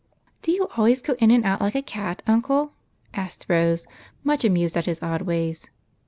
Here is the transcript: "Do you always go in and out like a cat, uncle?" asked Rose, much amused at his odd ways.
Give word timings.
"Do 0.41 0.51
you 0.51 0.67
always 0.77 0.99
go 1.03 1.13
in 1.19 1.29
and 1.29 1.45
out 1.45 1.61
like 1.61 1.75
a 1.75 1.81
cat, 1.83 2.23
uncle?" 2.25 2.73
asked 3.13 3.45
Rose, 3.47 3.85
much 4.23 4.43
amused 4.43 4.75
at 4.75 4.87
his 4.87 5.03
odd 5.03 5.21
ways. 5.21 5.69